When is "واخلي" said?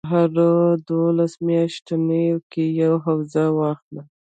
3.57-4.01